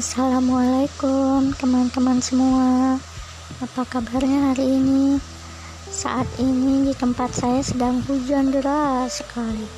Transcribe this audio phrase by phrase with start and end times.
[0.00, 2.96] Assalamualaikum teman-teman semua
[3.60, 5.20] Apa kabarnya hari ini?
[5.92, 9.68] Saat ini di tempat saya sedang hujan deras sekali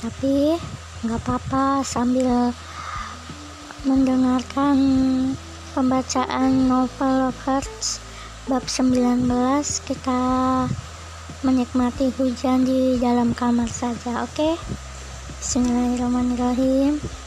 [0.00, 0.56] Tapi
[1.04, 2.56] nggak apa-apa sambil
[3.84, 4.80] mendengarkan
[5.76, 8.00] pembacaan novel Lovers
[8.48, 9.28] bab 19
[9.92, 10.22] kita
[11.44, 14.56] menikmati hujan di dalam kamar saja oke okay?
[15.36, 17.21] Bismillahirrahmanirrahim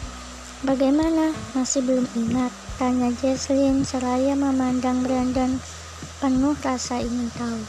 [0.66, 1.30] Bagaimana?
[1.54, 2.50] Masih belum ingat?
[2.82, 5.62] Tanya Jesslyn seraya memandang Brandon
[6.18, 7.62] penuh rasa ingin tahu.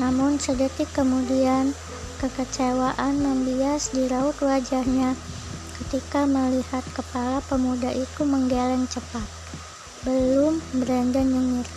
[0.00, 1.76] Namun sedetik kemudian,
[2.16, 5.12] kekecewaan membias di raut wajahnya
[5.76, 9.28] ketika melihat kepala pemuda itu menggeleng cepat.
[10.08, 11.68] Belum, Brandon nyengir.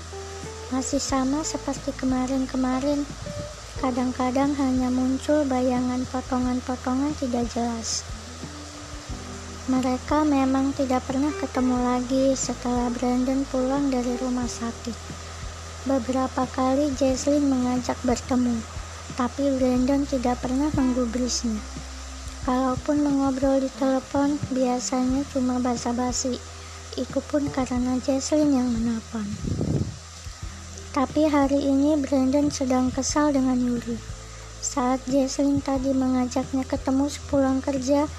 [0.71, 3.03] Masih sama seperti kemarin-kemarin.
[3.83, 8.07] Kadang-kadang hanya muncul bayangan potongan-potongan tidak jelas.
[9.69, 14.97] Mereka memang tidak pernah ketemu lagi setelah Brandon pulang dari rumah sakit.
[15.85, 18.57] Beberapa kali Jesslyn mengajak bertemu,
[19.13, 21.61] tapi Brandon tidak pernah menggubrisnya.
[22.49, 26.41] Kalaupun mengobrol di telepon, biasanya cuma basa-basi.
[26.97, 29.29] Itu pun karena Jesslyn yang menelpon.
[30.97, 34.01] Tapi hari ini Brandon sedang kesal dengan Yuri.
[34.65, 38.09] Saat Jesslyn tadi mengajaknya ketemu sepulang kerja,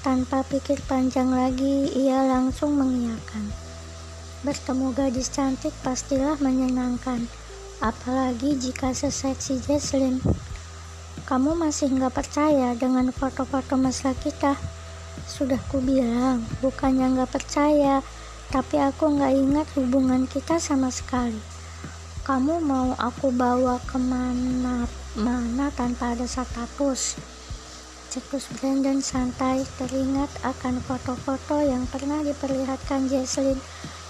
[0.00, 3.52] tanpa pikir panjang lagi, ia langsung mengiyakan.
[4.40, 7.28] Bertemu gadis cantik pastilah menyenangkan,
[7.84, 10.24] apalagi jika seseksi Jesslyn.
[11.28, 14.56] Kamu masih nggak percaya dengan foto-foto mesra kita?
[15.28, 18.00] Sudah kubilang, bukannya nggak percaya,
[18.48, 21.38] tapi aku nggak ingat hubungan kita sama sekali.
[22.24, 27.20] Kamu mau aku bawa ke mana-mana tanpa ada status?
[28.10, 33.54] Cetus Brandon santai teringat akan foto-foto yang pernah diperlihatkan Jesslyn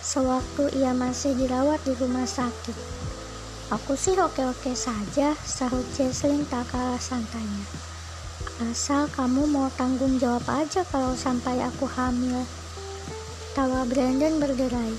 [0.01, 2.73] sewaktu ia masih dirawat di rumah sakit.
[3.69, 7.69] Aku sih oke-oke saja, sahut Jesslyn tak kalah santainya.
[8.73, 12.41] Asal kamu mau tanggung jawab aja kalau sampai aku hamil.
[13.53, 14.97] Tawa Brandon berderai.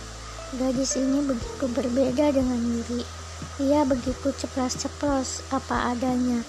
[0.61, 3.21] Gadis ini begitu berbeda dengan Yuri.
[3.62, 6.41] Ia begitu ceplas-ceplos apa adanya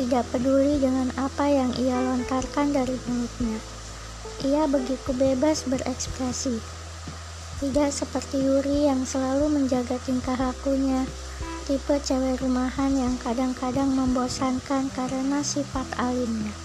[0.00, 3.58] tidak peduli dengan apa yang ia lontarkan dari mulutnya.
[4.46, 6.56] Ia begitu bebas berekspresi.
[7.60, 11.04] Tidak seperti Yuri yang selalu menjaga tingkah lakunya,
[11.68, 16.56] tipe cewek rumahan yang kadang-kadang membosankan karena sifat alimnya.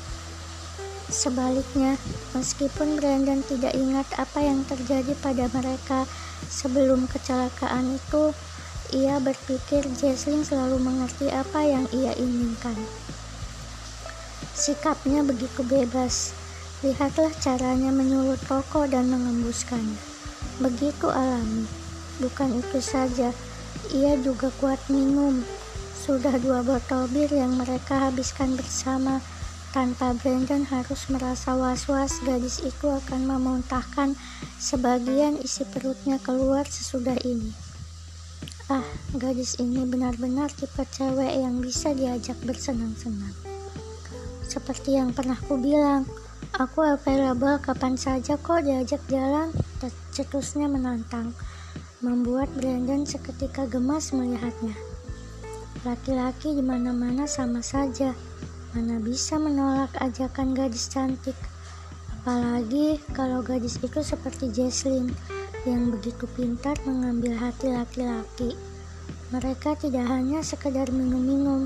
[1.12, 2.00] Sebaliknya,
[2.32, 6.08] meskipun Brandon tidak ingat apa yang terjadi pada mereka
[6.48, 8.32] sebelum kecelakaan itu,
[8.94, 12.78] ia berpikir Jesslyn selalu mengerti apa yang ia inginkan.
[14.54, 16.36] Sikapnya begitu bebas.
[16.86, 19.98] Lihatlah caranya menyulut rokok dan mengembuskannya.
[20.62, 21.66] Begitu alami.
[22.22, 23.34] Bukan itu saja,
[23.92, 25.42] ia juga kuat minum.
[25.98, 29.20] Sudah dua botol bir yang mereka habiskan bersama
[29.76, 34.16] tanpa Brandon harus merasa was-was gadis itu akan memuntahkan
[34.56, 37.65] sebagian isi perutnya keluar sesudah ini.
[38.66, 38.82] Ah,
[39.14, 43.38] gadis ini benar-benar tipe cewek yang bisa diajak bersenang-senang.
[44.42, 46.10] Seperti yang pernah ku bilang,
[46.58, 49.54] aku available kapan saja kok diajak jalan,
[50.10, 51.30] cetusnya menantang,
[52.02, 54.74] membuat Brandon seketika gemas melihatnya.
[55.86, 58.18] Laki-laki di mana-mana sama saja,
[58.74, 61.38] mana bisa menolak ajakan gadis cantik.
[62.18, 65.14] Apalagi kalau gadis itu seperti Jesslyn
[65.66, 68.54] yang begitu pintar mengambil hati laki-laki.
[69.34, 71.66] Mereka tidak hanya sekedar minum-minum,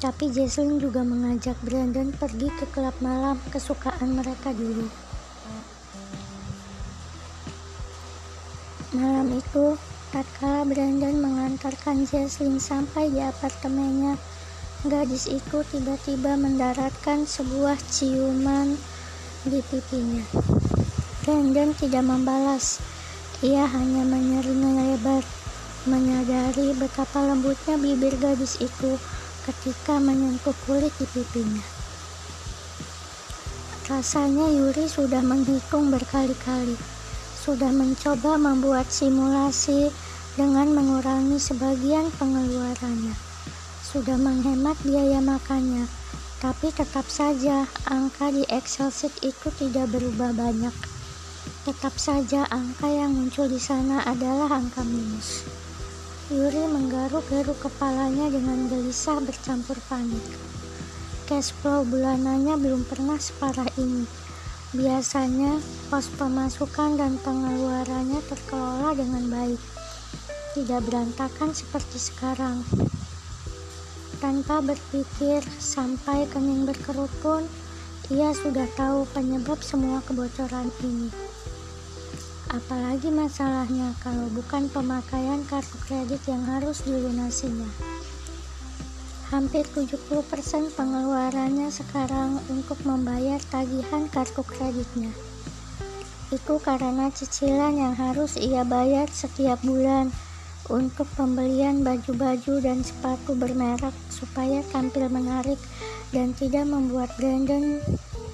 [0.00, 4.88] tapi Jesslyn juga mengajak Brandon pergi ke klub malam kesukaan mereka dulu.
[8.96, 9.76] Malam itu,
[10.08, 14.16] tatkala Brandon mengantarkan Jesslyn sampai di apartemennya,
[14.88, 18.72] gadis itu tiba-tiba mendaratkan sebuah ciuman
[19.44, 20.24] di pipinya.
[21.26, 22.80] Brandon tidak membalas,
[23.44, 25.20] ia hanya menyering lebar,
[25.84, 28.96] menyadari betapa lembutnya bibir gadis itu
[29.44, 31.60] ketika menyentuh kulit di pipinya.
[33.86, 36.74] Rasanya Yuri sudah menghitung berkali-kali,
[37.36, 39.92] sudah mencoba membuat simulasi
[40.34, 43.14] dengan mengurangi sebagian pengeluarannya,
[43.84, 45.84] sudah menghemat biaya makannya,
[46.40, 50.95] tapi tetap saja angka di Excel sheet itu tidak berubah banyak.
[51.66, 55.42] Tetap saja angka yang muncul di sana adalah angka minus.
[56.30, 60.22] Yuri menggaruk-garuk kepalanya dengan gelisah bercampur panik.
[61.26, 64.06] Cash flow bulanannya belum pernah separah ini.
[64.78, 65.58] Biasanya,
[65.90, 69.58] pos pemasukan dan pengeluarannya terkelola dengan baik,
[70.54, 72.62] tidak berantakan seperti sekarang.
[74.22, 77.42] Tanpa berpikir sampai kening berkerut pun,
[78.06, 81.25] ia sudah tahu penyebab semua kebocoran ini.
[82.56, 87.68] Apalagi masalahnya kalau bukan pemakaian kartu kredit yang harus dilunasinya.
[89.28, 95.12] Hampir 70% pengeluarannya sekarang untuk membayar tagihan kartu kreditnya.
[96.32, 100.08] Itu karena cicilan yang harus ia bayar setiap bulan
[100.72, 105.60] untuk pembelian baju-baju dan sepatu bermerek supaya tampil menarik
[106.08, 107.84] dan tidak membuat Brandon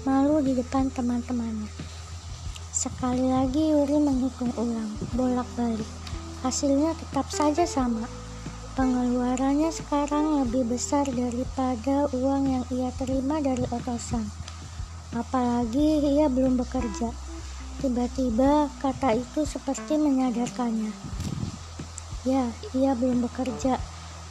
[0.07, 1.82] malu di depan teman-temannya.
[2.73, 5.87] Sekali lagi Yuri menghitung ulang, bolak-balik.
[6.41, 8.09] Hasilnya tetap saja sama,
[8.73, 14.25] Pengeluarannya sekarang lebih besar daripada uang yang ia terima dari otosan.
[15.13, 17.13] Apalagi ia belum bekerja.
[17.85, 20.89] Tiba-tiba kata itu seperti menyadarkannya.
[22.25, 23.77] Ya, ia belum bekerja.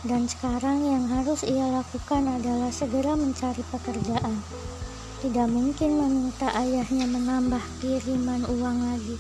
[0.02, 4.42] Dan sekarang yang harus ia lakukan adalah segera mencari pekerjaan.
[5.22, 9.18] Tidak mungkin meminta ayahnya menambah kiriman uang lagi.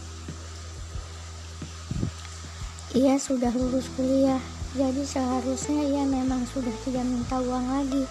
[2.97, 8.07] Ia sudah lulus kuliah jadi seharusnya ia memang sudah tidak minta uang lagi.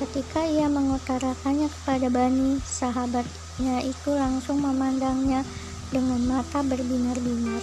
[0.00, 5.44] Ketika ia mengutarakannya kepada Bani, sahabatnya itu langsung memandangnya
[5.92, 7.60] dengan mata berbinar-binar.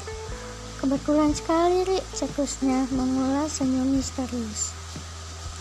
[0.77, 4.84] Kebetulan sekali, Ri, cetusnya mengulas senyum misterius.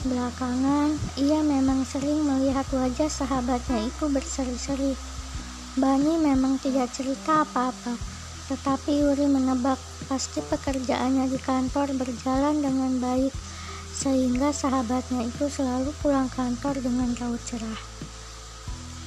[0.05, 4.93] Belakangan, ia memang sering melihat wajah sahabatnya itu berseri-seri.
[5.81, 7.97] Bani memang tidak cerita apa-apa,
[8.53, 13.33] tetapi Yuri menebak pasti pekerjaannya di kantor berjalan dengan baik
[13.97, 17.81] sehingga sahabatnya itu selalu pulang kantor dengan raut cerah.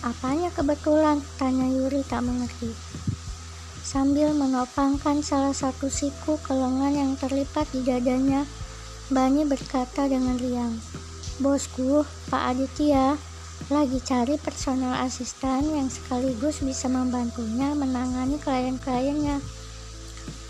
[0.01, 1.21] Apanya kebetulan?
[1.38, 2.73] Tanya Yuri tak mengerti.
[3.85, 8.50] Sambil menopangkan salah satu siku ke lengan yang terlipat di dadanya,
[9.07, 10.83] Bani berkata dengan riang,
[11.39, 13.15] Bosku, Pak Aditya,
[13.71, 19.39] lagi cari personal asisten yang sekaligus bisa membantunya menangani klien-kliennya.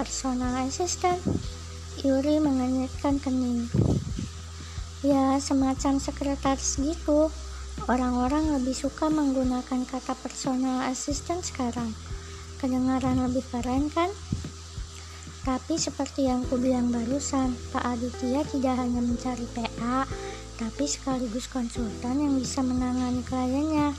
[0.01, 1.21] Personal asisten?
[2.01, 3.69] Yuri mengenyitkan kening.
[5.06, 7.30] Ya, semacam sekretaris gitu.
[7.86, 11.94] Orang-orang lebih suka menggunakan kata personal asisten sekarang.
[12.57, 14.10] Kedengaran lebih keren kan?
[15.47, 20.03] Tapi seperti yang ku bilang barusan, Pak Aditya tidak hanya mencari PA,
[20.59, 23.95] tapi sekaligus konsultan yang bisa menangani kliennya.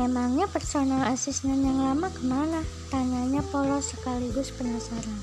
[0.00, 2.64] Memangnya personal asisten yang lama ke mana?
[2.88, 5.20] Tanyanya polos sekaligus penasaran.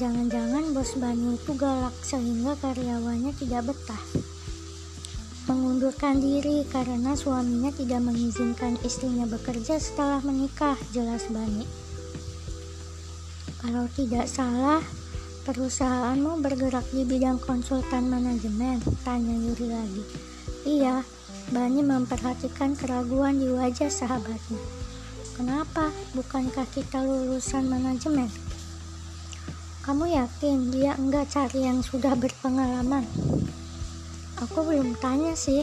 [0.00, 4.00] Jangan-jangan bos Bani itu galak sehingga karyawannya tidak betah.
[5.44, 11.83] Mengundurkan diri karena suaminya tidak mengizinkan istrinya bekerja setelah menikah, jelas Bani.
[13.64, 14.84] Kalau tidak salah,
[15.44, 18.80] Perusahaanmu bergerak di bidang konsultan manajemen?
[19.04, 20.04] Tanya Yuri lagi.
[20.64, 21.04] Iya,
[21.52, 24.60] Bani memperhatikan keraguan di wajah sahabatnya.
[25.36, 25.92] Kenapa?
[26.16, 28.32] Bukankah kita lulusan manajemen?
[29.84, 33.04] Kamu yakin dia enggak cari yang sudah berpengalaman?
[34.48, 35.60] Aku belum tanya sih,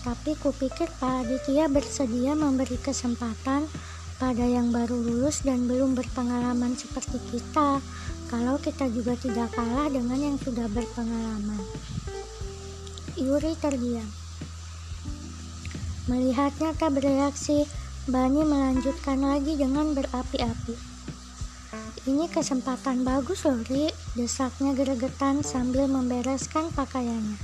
[0.00, 3.68] tapi kupikir Pak Aditya bersedia memberi kesempatan
[4.18, 7.82] pada yang baru lulus dan belum berpengalaman seperti kita
[8.30, 11.60] kalau kita juga tidak kalah dengan yang sudah berpengalaman.
[13.14, 14.06] Yuri terdiam.
[16.10, 17.64] Melihatnya tak bereaksi,
[18.04, 20.76] Bani melanjutkan lagi dengan berapi-api.
[22.04, 27.40] Ini kesempatan bagus loh, Ri, desaknya geregetan sambil membereskan pakaiannya.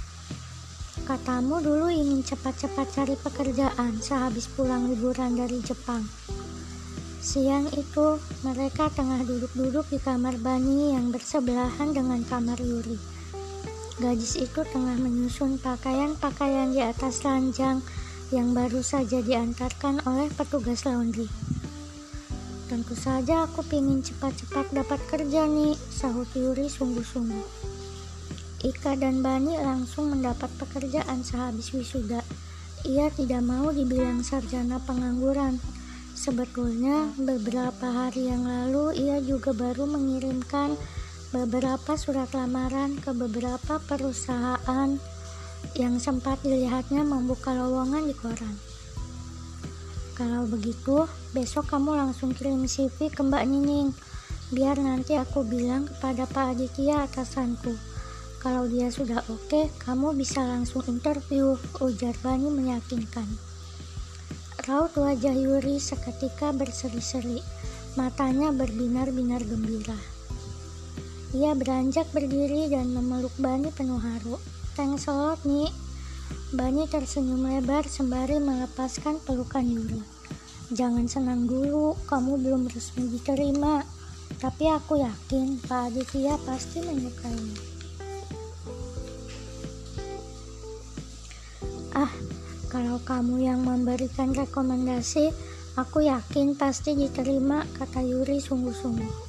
[1.08, 6.04] Katamu dulu ingin cepat-cepat cari pekerjaan sehabis pulang liburan dari Jepang.
[7.20, 8.16] Siang itu,
[8.48, 12.96] mereka tengah duduk-duduk di kamar Bani yang bersebelahan dengan kamar Yuri.
[14.00, 17.84] Gadis itu tengah menyusun pakaian-pakaian di atas ranjang
[18.32, 21.28] yang baru saja diantarkan oleh petugas laundry.
[22.72, 27.44] Tentu saja aku ingin cepat-cepat dapat kerja nih, sahut Yuri sungguh-sungguh.
[28.64, 32.24] Ika dan Bani langsung mendapat pekerjaan sehabis wisuda.
[32.88, 35.60] Ia tidak mau dibilang sarjana pengangguran,
[36.20, 40.76] Sebetulnya beberapa hari yang lalu ia juga baru mengirimkan
[41.32, 45.00] beberapa surat lamaran ke beberapa perusahaan
[45.80, 48.52] yang sempat dilihatnya membuka lowongan di koran.
[50.12, 53.88] Kalau begitu, besok kamu langsung kirim CV ke Mbak Nining.
[54.52, 57.72] Biar nanti aku bilang kepada Pak Aditya atasanku.
[58.44, 63.50] Kalau dia sudah oke, kamu bisa langsung interview, ujar Bani meyakinkan.
[64.60, 67.40] Raut wajah Yuri seketika berseri-seri,
[67.96, 69.96] matanya berbinar-binar gembira.
[71.32, 74.36] Ia beranjak berdiri dan memeluk Bani penuh haru.
[74.76, 75.40] Thanks a lot.
[76.52, 80.04] Bani tersenyum lebar sembari melepaskan pelukan Yuri.
[80.76, 83.80] Jangan senang dulu, kamu belum resmi diterima.
[84.44, 87.56] Tapi aku yakin Pak Aditya pasti menyukainya.
[91.96, 92.12] Ah,
[92.70, 95.34] kalau kamu yang memberikan rekomendasi,
[95.74, 99.28] aku yakin pasti diterima, kata Yuri sungguh-sungguh.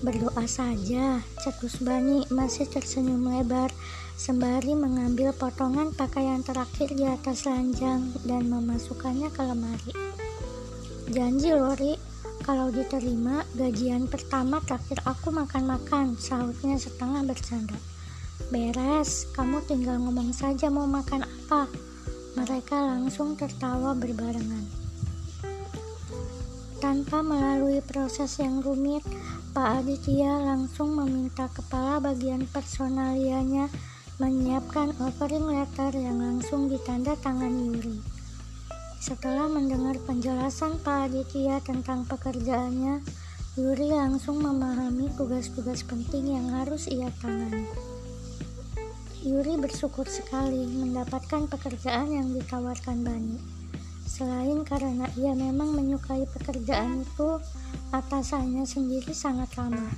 [0.00, 3.68] Berdoa saja, cetus Bani masih tersenyum lebar
[4.16, 9.92] sembari mengambil potongan pakaian terakhir di atas ranjang dan memasukkannya ke lemari.
[11.12, 12.00] Janji Lori,
[12.40, 17.76] kalau diterima, gajian pertama terakhir aku makan-makan, sahutnya setengah bercanda.
[18.48, 21.68] Beres, kamu tinggal ngomong saja mau makan apa.
[22.38, 24.66] Mereka langsung tertawa berbarengan.
[26.80, 29.04] Tanpa melalui proses yang rumit,
[29.50, 33.66] Pak Aditya langsung meminta kepala bagian personalianya
[34.22, 37.98] menyiapkan offering letter yang langsung ditanda tangan Yuri.
[39.00, 43.00] Setelah mendengar penjelasan Pak Aditya tentang pekerjaannya,
[43.58, 47.89] Yuri langsung memahami tugas-tugas penting yang harus ia tangani.
[49.20, 53.36] Yuri bersyukur sekali mendapatkan pekerjaan yang ditawarkan Bani.
[54.08, 57.36] Selain karena ia memang menyukai pekerjaan itu,
[57.92, 59.92] atasannya sendiri sangat ramah.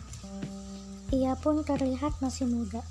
[1.15, 2.83] Ia pun terlihat masih muda.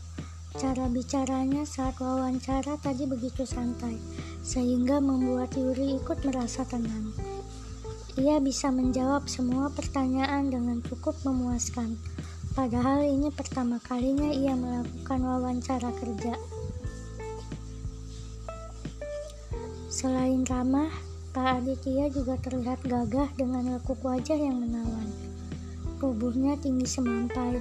[0.55, 4.00] Cara bicaranya saat wawancara tadi begitu santai,
[4.39, 7.11] sehingga membuat Yuri ikut merasa tenang.
[8.15, 12.00] Ia bisa menjawab semua pertanyaan dengan cukup memuaskan
[12.51, 16.36] Padahal ini pertama kalinya ia melakukan wawancara kerja.
[19.88, 20.91] Selain ramah,
[21.31, 25.08] Pak Aditya juga terlihat gagah dengan lekuk wajah yang menawan.
[26.03, 27.55] Tubuhnya tinggi semampai,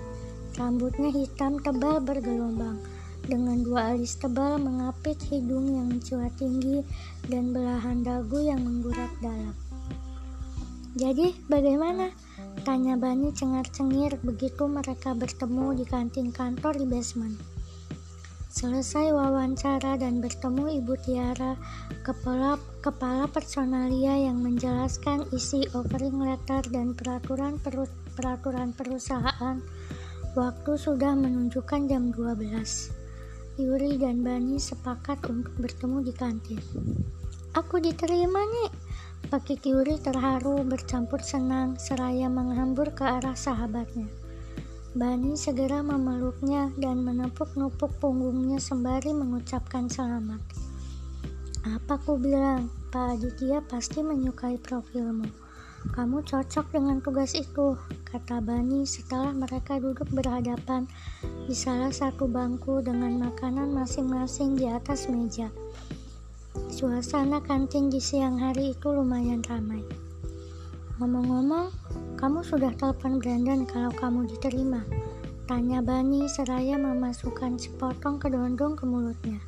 [0.58, 2.82] rambutnya hitam tebal bergelombang,
[3.30, 6.82] dengan dua alis tebal mengapit hidung yang mencuat tinggi
[7.30, 9.54] dan belahan dagu yang menggurat dalam.
[10.98, 12.10] Jadi, bagaimana?
[12.60, 17.40] Tanya Bani cengar-cengir begitu mereka bertemu di kantin kantor di basement.
[18.52, 21.56] Selesai wawancara dan bertemu Ibu Tiara,
[22.04, 29.56] kepala, kepala personalia yang menjelaskan isi offering letter dan peraturan peru, peraturan perusahaan,
[30.36, 33.56] waktu sudah menunjukkan jam 12.
[33.56, 36.60] Yuri dan Bani sepakat untuk bertemu di kantin.
[37.56, 38.68] Aku diterima nih,
[39.30, 44.10] Pak Yuri terharu bercampur senang seraya menghambur ke arah sahabatnya.
[44.98, 50.42] Bani segera memeluknya dan menepuk-nepuk punggungnya sembari mengucapkan selamat.
[51.62, 55.30] Apa ku bilang, Pak Aditya pasti menyukai profilmu.
[55.94, 57.78] Kamu cocok dengan tugas itu,
[58.10, 60.90] kata Bani setelah mereka duduk berhadapan
[61.46, 65.54] di salah satu bangku dengan makanan masing-masing di atas meja.
[66.50, 69.86] Suasana kantin di siang hari itu lumayan ramai.
[70.98, 71.70] Ngomong-ngomong,
[72.18, 74.82] kamu sudah telepon Brandon kalau kamu diterima?
[75.46, 79.38] Tanya Bani seraya memasukkan sepotong kedondong ke mulutnya.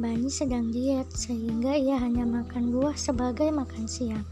[0.00, 4.24] Bani sedang diet sehingga ia hanya makan buah sebagai makan siang.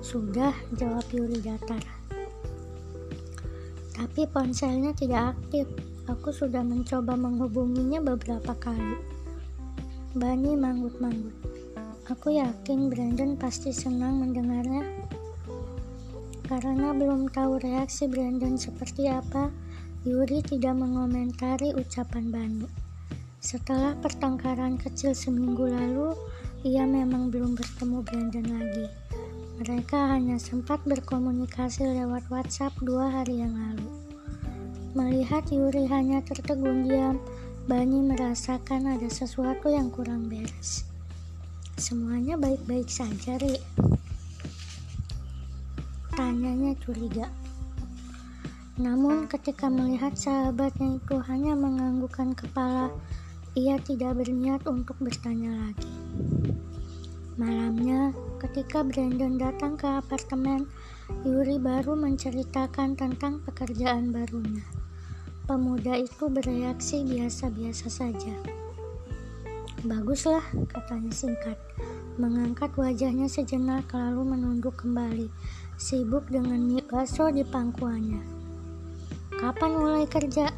[0.00, 1.84] Sudah, jawab Yuri datar.
[3.92, 5.68] Tapi ponselnya tidak aktif.
[6.08, 9.13] Aku sudah mencoba menghubunginya beberapa kali.
[10.14, 11.34] Bani manggut-manggut.
[12.06, 14.86] Aku yakin Brandon pasti senang mendengarnya.
[16.46, 19.50] Karena belum tahu reaksi Brandon seperti apa,
[20.06, 22.62] Yuri tidak mengomentari ucapan Bani.
[23.42, 26.14] Setelah pertengkaran kecil seminggu lalu,
[26.62, 28.86] ia memang belum bertemu Brandon lagi.
[29.66, 33.90] Mereka hanya sempat berkomunikasi lewat WhatsApp dua hari yang lalu.
[34.94, 37.18] Melihat Yuri hanya tertegun diam,
[37.64, 40.84] Bani merasakan ada sesuatu yang kurang beres.
[41.80, 43.56] Semuanya baik-baik saja, Ri.
[46.12, 47.24] Tanyanya curiga.
[48.76, 52.92] Namun ketika melihat sahabatnya itu hanya menganggukkan kepala,
[53.56, 55.88] ia tidak berniat untuk bertanya lagi.
[57.40, 58.12] Malamnya,
[58.44, 60.68] ketika Brandon datang ke apartemen,
[61.24, 64.73] Yuri baru menceritakan tentang pekerjaan barunya.
[65.44, 68.32] Pemuda itu bereaksi biasa-biasa saja.
[69.84, 70.40] Baguslah,
[70.72, 71.60] katanya singkat.
[72.16, 75.28] Mengangkat wajahnya sejenak lalu menunduk kembali,
[75.76, 78.24] sibuk dengan mie bakso di pangkuannya.
[79.36, 80.48] Kapan mulai kerja?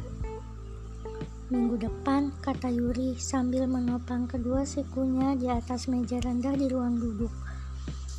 [1.51, 7.31] Minggu depan, kata Yuri sambil menopang kedua sikunya di atas meja rendah di ruang duduk.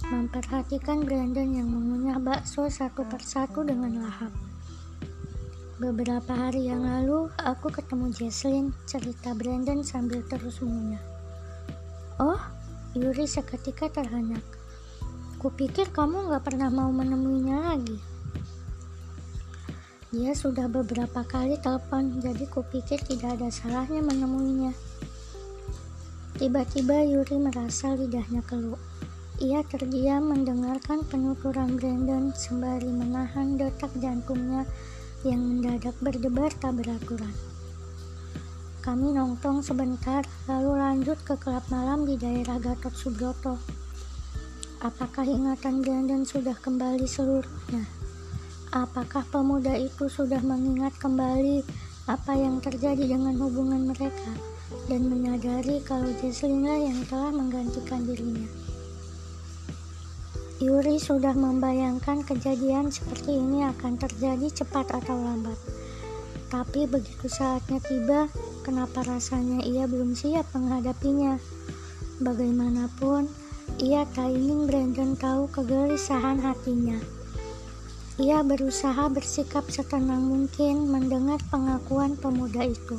[0.09, 4.48] memperhatikan Brandon yang mengunyah bakso satu persatu dengan lahap.
[5.79, 10.99] Beberapa hari yang lalu, aku ketemu Jesslyn, cerita Brandon sambil terus mengunyah.
[12.19, 12.43] Oh,
[12.99, 14.43] Yuri seketika terhenyak.
[15.39, 17.95] Kupikir kamu gak pernah mau menemuinya lagi.
[20.11, 24.75] Dia sudah beberapa kali telepon, jadi kupikir tidak ada salahnya menemuinya.
[26.43, 28.83] Tiba-tiba Yuri merasa lidahnya keluh.
[29.39, 34.67] Ia terdiam mendengarkan penuturan Brandon sembari menahan detak jantungnya
[35.27, 37.35] yang mendadak berdebar tak beraturan.
[38.79, 43.59] Kami nongkrong sebentar, lalu lanjut ke klub malam di daerah Gatot Subroto.
[44.79, 47.83] Apakah ingatan Brandon sudah kembali seluruhnya?
[48.71, 51.67] Apakah pemuda itu sudah mengingat kembali
[52.07, 54.33] apa yang terjadi dengan hubungan mereka
[54.87, 58.47] dan menyadari kalau Jesslyn yang telah menggantikan dirinya?
[60.59, 65.55] Yuri sudah membayangkan kejadian seperti ini akan terjadi cepat atau lambat.
[66.51, 68.27] Tapi begitu saatnya tiba,
[68.67, 71.39] kenapa rasanya ia belum siap menghadapinya?
[72.19, 73.31] Bagaimanapun,
[73.79, 76.99] ia tak ingin Brandon tahu kegelisahan hatinya.
[78.19, 82.99] Ia berusaha bersikap setenang mungkin mendengar pengakuan pemuda itu.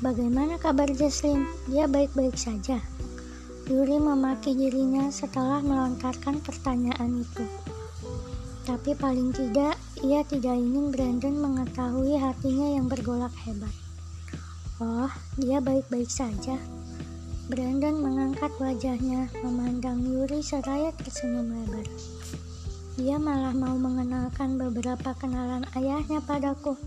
[0.00, 1.44] Bagaimana kabar Jesslyn?
[1.68, 2.80] Dia baik-baik saja.
[3.66, 7.42] Yuri memaki dirinya setelah melontarkan pertanyaan itu.
[8.62, 9.74] Tapi paling tidak,
[10.06, 13.74] ia tidak ingin Brandon mengetahui hatinya yang bergolak hebat.
[14.78, 16.54] Oh, dia baik-baik saja.
[17.50, 21.86] Brandon mengangkat wajahnya, memandang Yuri seraya tersenyum lebar.
[22.94, 26.78] Dia malah mau mengenalkan beberapa kenalan ayahnya padaku.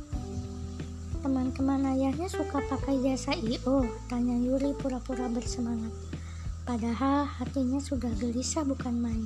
[1.20, 3.84] Teman-teman ayahnya suka pakai jasa I.O.
[4.08, 6.09] Tanya Yuri pura-pura bersemangat.
[6.70, 9.26] Padahal hatinya sudah gelisah bukan main.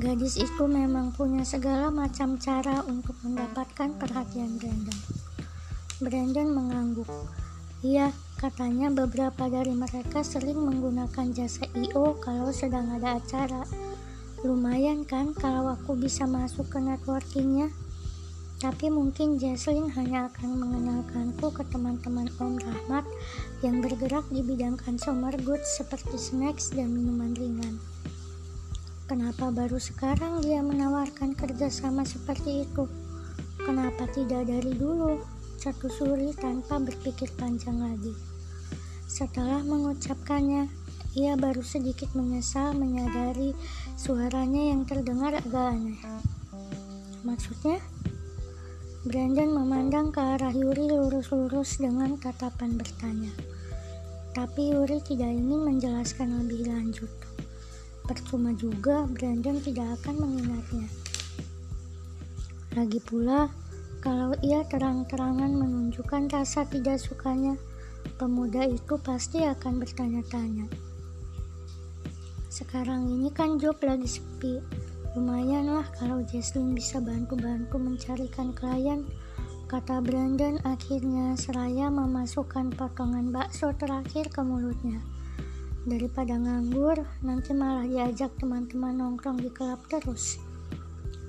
[0.00, 5.00] Gadis itu memang punya segala macam cara untuk mendapatkan perhatian Brandon.
[6.00, 7.12] Brandon mengangguk.
[7.84, 8.08] Iya,
[8.40, 12.16] katanya beberapa dari mereka sering menggunakan jasa I.O.
[12.24, 13.68] kalau sedang ada acara
[14.46, 17.68] Lumayan kan kalau aku bisa masuk ke networkingnya.
[18.58, 23.06] Tapi mungkin Jesslyn hanya akan mengenalkanku ke teman-teman Om Rahmat
[23.62, 27.78] yang bergerak di bidang consumer goods seperti snacks dan minuman ringan.
[29.06, 32.90] Kenapa baru sekarang dia menawarkan kerjasama seperti itu?
[33.62, 35.22] Kenapa tidak dari dulu?
[35.54, 38.10] Satu suri tanpa berpikir panjang lagi.
[39.06, 40.66] Setelah mengucapkannya,
[41.14, 43.54] ia baru sedikit menyesal menyadari
[43.94, 45.98] suaranya yang terdengar agak aneh.
[47.22, 47.78] Maksudnya?
[49.06, 53.30] Brandon memandang ke arah Yuri lurus-lurus dengan tatapan bertanya.
[54.34, 57.06] Tapi Yuri tidak ingin menjelaskan lebih lanjut.
[58.02, 60.90] Percuma juga Brandon tidak akan mengingatnya.
[62.74, 63.46] Lagi pula,
[64.02, 67.54] kalau ia terang-terangan menunjukkan rasa tidak sukanya,
[68.18, 70.66] pemuda itu pasti akan bertanya-tanya.
[72.50, 74.58] Sekarang ini kan job lagi sepi.
[75.16, 79.08] Lumayan lah kalau Jesslyn bisa bantu-bantu mencarikan klien.
[79.68, 85.00] Kata Brandon akhirnya seraya memasukkan potongan bakso terakhir ke mulutnya.
[85.88, 90.36] Daripada nganggur, nanti malah diajak teman-teman nongkrong di klub terus.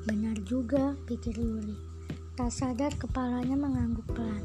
[0.03, 1.75] Benar juga, pikir Yuri.
[2.35, 4.43] Tak sadar kepalanya mengangguk pelan.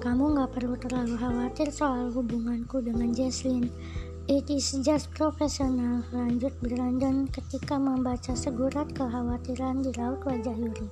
[0.00, 3.70] Kamu gak perlu terlalu khawatir soal hubunganku dengan Jesslyn.
[4.32, 10.88] It is just professional, lanjut Brandon ketika membaca segurat kekhawatiran di raut wajah Yuri.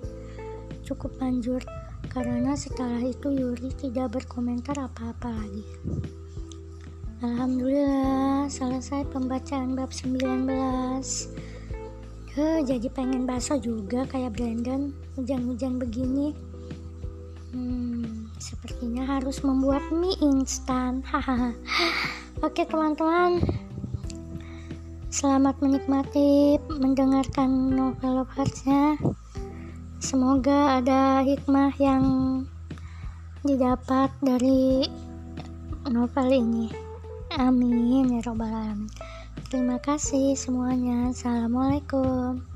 [0.85, 1.65] Cukup manjur,
[2.13, 5.65] karena setelah itu Yuri tidak berkomentar apa-apa lagi.
[7.25, 10.45] Alhamdulillah, selesai pembacaan bab 19.
[12.37, 16.37] Huh, jadi pengen bakso juga kayak Brandon, hujan-hujan begini.
[17.57, 21.01] Hmm, sepertinya harus membuat mie instan.
[21.09, 21.57] Hahaha.
[22.41, 23.37] Oke teman-teman,
[25.13, 28.97] selamat menikmati mendengarkan novel Lovehearts-nya.
[30.01, 32.05] Semoga ada hikmah yang
[33.45, 34.89] didapat dari
[35.93, 36.73] novel ini.
[37.37, 38.89] Amin ya robbal alamin.
[39.53, 41.13] Terima kasih semuanya.
[41.13, 42.50] Assalamualaikum.